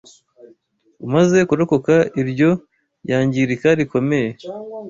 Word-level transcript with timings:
Umaze 1.05 1.39
kurokoka 1.49 1.95
iryo 2.21 2.51
yangirika 3.09 3.67
rikomeye 3.79 4.29